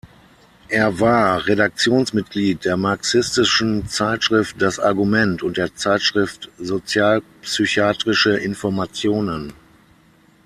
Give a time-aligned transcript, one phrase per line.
[0.69, 9.53] Er war Redaktionsmitglied der marxistischen Zeitschrift "Das Argument" und der Zeitschrift "Sozialpsychiatrische Informationen".